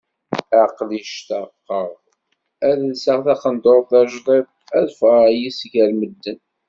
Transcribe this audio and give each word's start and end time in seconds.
Aql-i 0.63 1.01
ctaqeɣ 1.05 1.89
ad 2.69 2.79
lseɣ 2.91 3.19
taqendurt 3.25 3.87
tajdidt 3.89 4.49
ad 4.77 4.87
ffɣeɣ 4.97 5.25
yis-s 5.39 5.61
gar 5.71 5.91
medden. 5.99 6.39